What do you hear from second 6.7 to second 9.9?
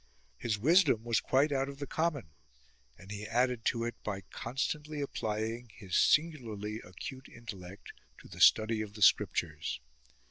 acute Intellect to the study of the scriptures.